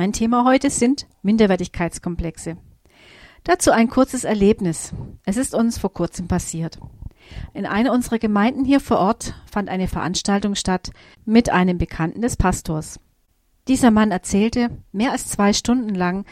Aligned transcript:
Mein 0.00 0.14
Thema 0.14 0.46
heute 0.46 0.70
sind 0.70 1.06
Minderwertigkeitskomplexe. 1.20 2.56
Dazu 3.44 3.70
ein 3.70 3.90
kurzes 3.90 4.24
Erlebnis. 4.24 4.94
Es 5.26 5.36
ist 5.36 5.54
uns 5.54 5.76
vor 5.76 5.92
kurzem 5.92 6.26
passiert. 6.26 6.78
In 7.52 7.66
einer 7.66 7.92
unserer 7.92 8.18
Gemeinden 8.18 8.64
hier 8.64 8.80
vor 8.80 8.96
Ort 8.96 9.34
fand 9.44 9.68
eine 9.68 9.88
Veranstaltung 9.88 10.54
statt 10.54 10.88
mit 11.26 11.50
einem 11.50 11.76
Bekannten 11.76 12.22
des 12.22 12.38
Pastors. 12.38 12.98
Dieser 13.68 13.90
Mann 13.90 14.10
erzählte 14.10 14.70
mehr 14.90 15.12
als 15.12 15.26
zwei 15.26 15.52
Stunden 15.52 15.94
lang 15.94 16.24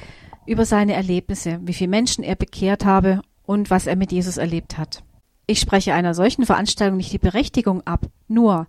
über 0.46 0.64
seine 0.64 0.94
Erlebnisse, 0.94 1.60
wie 1.62 1.74
viele 1.74 1.90
Menschen 1.90 2.24
er 2.24 2.36
bekehrt 2.36 2.86
habe 2.86 3.20
und 3.44 3.68
was 3.68 3.86
er 3.86 3.96
mit 3.96 4.12
Jesus 4.12 4.38
erlebt 4.38 4.78
hat. 4.78 5.04
Ich 5.46 5.60
spreche 5.60 5.92
einer 5.92 6.14
solchen 6.14 6.46
Veranstaltung 6.46 6.96
nicht 6.96 7.12
die 7.12 7.18
Berechtigung 7.18 7.86
ab, 7.86 8.06
nur 8.28 8.66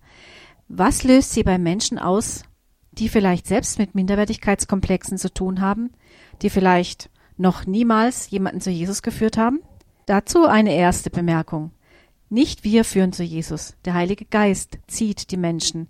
was 0.68 1.06
löst 1.06 1.32
sie 1.32 1.44
bei 1.44 1.58
Menschen 1.58 2.00
aus, 2.00 2.44
die 3.00 3.10
vielleicht 3.10 3.48
selbst 3.48 3.80
mit 3.80 3.96
Minderwertigkeitskomplexen 3.96 5.18
zu 5.18 5.34
tun 5.34 5.62
haben, 5.62 5.92
die 6.42 6.50
vielleicht 6.50 7.10
noch 7.38 7.66
niemals 7.66 8.30
jemanden 8.30 8.62
zu 8.62 8.70
Jesus 8.70 9.02
geführt 9.02 9.38
haben? 9.38 9.62
Dazu 10.06 10.46
eine 10.46 10.74
erste 10.74 11.10
Bemerkung. 11.10 11.71
Nicht 12.30 12.64
wir 12.64 12.84
führen 12.84 13.14
zu 13.14 13.24
Jesus. 13.24 13.76
Der 13.86 13.93
Heilige 13.93 14.26
Geist 14.26 14.78
zieht 14.88 15.32
die 15.32 15.38
Menschen. 15.38 15.88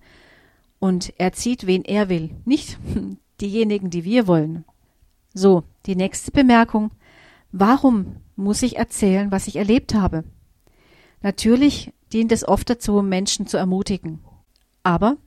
Und 0.80 1.14
er 1.17 1.34
zieht, 1.34 1.67
wen 1.67 1.84
er 1.84 2.08
will, 2.08 2.31
nicht 2.45 2.77
diejenigen, 3.41 3.89
die 3.89 4.05
wir 4.05 4.28
wollen. 4.28 4.64
So, 5.34 5.64
die 5.86 5.95
nächste 5.95 6.31
Bemerkung. 6.31 6.91
Warum 7.52 8.17
muss 8.36 8.62
ich 8.62 8.78
erzählen, 8.78 9.31
was 9.31 9.48
ich 9.48 9.58
erlebt 9.58 9.94
habe? 9.94 10.23
Natürlich 11.22 11.94
dient 12.14 12.31
es 12.31 12.48
oft 12.48 12.70
dazu, 12.70 13.02
Menschen 13.02 13.48
zu 13.48 13.58
ermutigen. 13.58 14.20
Aber 14.84 15.17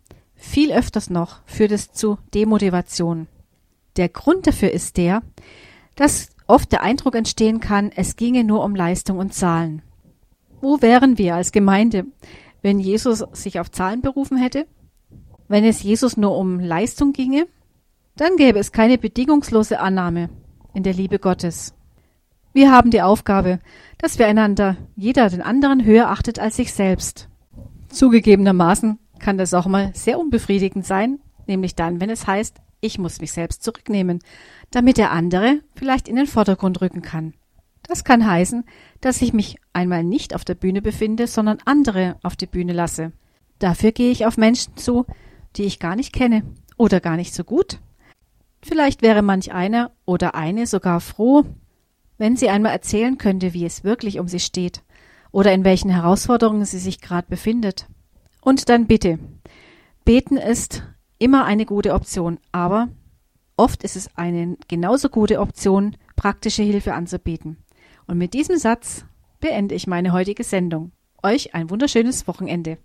viel 0.42 0.72
öfters 0.72 1.08
noch 1.08 1.38
führt 1.46 1.70
es 1.70 1.92
zu 1.92 2.18
Demotivation. 2.34 3.28
Der 3.96 4.08
Grund 4.08 4.46
dafür 4.46 4.72
ist 4.72 4.96
der, 4.96 5.22
dass 5.94 6.30
oft 6.48 6.72
der 6.72 6.82
Eindruck 6.82 7.14
entstehen 7.14 7.60
kann, 7.60 7.92
es 7.94 8.16
ginge 8.16 8.42
nur 8.42 8.64
um 8.64 8.74
Leistung 8.74 9.18
und 9.18 9.32
Zahlen. 9.32 9.82
Wo 10.60 10.82
wären 10.82 11.16
wir 11.16 11.36
als 11.36 11.52
Gemeinde, 11.52 12.06
wenn 12.60 12.80
Jesus 12.80 13.24
sich 13.32 13.60
auf 13.60 13.70
Zahlen 13.70 14.02
berufen 14.02 14.36
hätte? 14.36 14.66
Wenn 15.46 15.64
es 15.64 15.82
Jesus 15.82 16.16
nur 16.16 16.36
um 16.36 16.58
Leistung 16.58 17.12
ginge, 17.12 17.46
dann 18.16 18.36
gäbe 18.36 18.58
es 18.58 18.72
keine 18.72 18.98
bedingungslose 18.98 19.78
Annahme 19.78 20.28
in 20.74 20.82
der 20.82 20.92
Liebe 20.92 21.20
Gottes. 21.20 21.72
Wir 22.52 22.72
haben 22.72 22.90
die 22.90 23.00
Aufgabe, 23.00 23.60
dass 23.98 24.18
wir 24.18 24.26
einander 24.26 24.76
jeder 24.96 25.30
den 25.30 25.40
anderen 25.40 25.84
höher 25.84 26.10
achtet 26.10 26.38
als 26.40 26.56
sich 26.56 26.72
selbst. 26.72 27.28
Zugegebenermaßen 27.88 28.98
kann 29.22 29.38
das 29.38 29.54
auch 29.54 29.66
mal 29.66 29.92
sehr 29.94 30.18
unbefriedigend 30.18 30.84
sein, 30.84 31.20
nämlich 31.46 31.74
dann, 31.74 32.00
wenn 32.00 32.10
es 32.10 32.26
heißt, 32.26 32.56
ich 32.80 32.98
muss 32.98 33.20
mich 33.20 33.32
selbst 33.32 33.62
zurücknehmen, 33.62 34.18
damit 34.70 34.98
der 34.98 35.12
andere 35.12 35.60
vielleicht 35.74 36.08
in 36.08 36.16
den 36.16 36.26
Vordergrund 36.26 36.82
rücken 36.82 37.00
kann. 37.00 37.32
Das 37.84 38.04
kann 38.04 38.26
heißen, 38.26 38.64
dass 39.00 39.22
ich 39.22 39.32
mich 39.32 39.56
einmal 39.72 40.04
nicht 40.04 40.34
auf 40.34 40.44
der 40.44 40.54
Bühne 40.54 40.82
befinde, 40.82 41.26
sondern 41.26 41.58
andere 41.64 42.16
auf 42.22 42.36
die 42.36 42.46
Bühne 42.46 42.72
lasse. 42.72 43.12
Dafür 43.58 43.92
gehe 43.92 44.10
ich 44.10 44.26
auf 44.26 44.36
Menschen 44.36 44.76
zu, 44.76 45.06
die 45.56 45.64
ich 45.64 45.78
gar 45.78 45.96
nicht 45.96 46.12
kenne 46.12 46.42
oder 46.76 47.00
gar 47.00 47.16
nicht 47.16 47.34
so 47.34 47.44
gut. 47.44 47.78
Vielleicht 48.62 49.02
wäre 49.02 49.22
manch 49.22 49.52
einer 49.52 49.92
oder 50.04 50.34
eine 50.34 50.66
sogar 50.66 51.00
froh, 51.00 51.44
wenn 52.18 52.36
sie 52.36 52.48
einmal 52.48 52.72
erzählen 52.72 53.18
könnte, 53.18 53.52
wie 53.52 53.64
es 53.64 53.84
wirklich 53.84 54.18
um 54.18 54.28
sie 54.28 54.40
steht 54.40 54.82
oder 55.30 55.52
in 55.52 55.64
welchen 55.64 55.90
Herausforderungen 55.90 56.64
sie 56.64 56.78
sich 56.78 57.00
gerade 57.00 57.26
befindet. 57.28 57.86
Und 58.42 58.68
dann 58.68 58.86
bitte. 58.86 59.18
Beten 60.04 60.36
ist 60.36 60.82
immer 61.18 61.44
eine 61.44 61.64
gute 61.64 61.94
Option, 61.94 62.38
aber 62.50 62.88
oft 63.56 63.84
ist 63.84 63.96
es 63.96 64.10
eine 64.16 64.56
genauso 64.68 65.08
gute 65.08 65.40
Option, 65.40 65.96
praktische 66.16 66.64
Hilfe 66.64 66.92
anzubieten. 66.94 67.58
Und 68.06 68.18
mit 68.18 68.34
diesem 68.34 68.58
Satz 68.58 69.04
beende 69.40 69.76
ich 69.76 69.86
meine 69.86 70.12
heutige 70.12 70.42
Sendung. 70.42 70.90
Euch 71.22 71.54
ein 71.54 71.70
wunderschönes 71.70 72.26
Wochenende. 72.26 72.78